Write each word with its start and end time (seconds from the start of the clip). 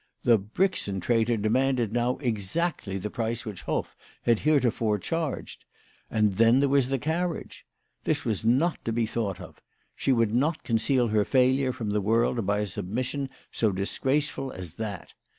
The 0.23 0.39
Brixen 0.39 0.99
traitor 0.99 1.37
demanded 1.37 1.93
now 1.93 2.17
exactly 2.21 2.97
the 2.97 3.11
price 3.11 3.45
which 3.45 3.61
Hoff 3.61 3.95
had 4.23 4.39
heretofore 4.39 4.97
charged. 4.97 5.63
And 6.09 6.37
then 6.37 6.59
there 6.59 6.69
was 6.69 6.87
the 6.89 6.97
carriage! 6.97 7.67
That 8.05 8.25
was 8.25 8.43
not 8.43 8.83
to 8.85 8.91
be 8.91 9.05
thought 9.05 9.39
of. 9.39 9.61
She 9.95 10.11
would 10.11 10.33
not 10.33 10.63
conceal 10.63 11.09
her 11.09 11.23
failure 11.23 11.71
from 11.71 11.91
the 11.91 12.01
world 12.01 12.47
by 12.47 12.63
submission 12.63 13.29
so 13.51 13.71
disgraceful 13.71 14.51
as 14.51 14.73
that. 14.73 15.13